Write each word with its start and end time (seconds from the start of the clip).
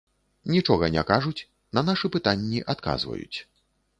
Нічога 0.53 0.85
не 0.95 1.03
кажуць, 1.09 1.43
на 1.77 1.83
нашы 1.91 2.11
пытанні 2.17 2.65
адказваюць. 2.75 3.37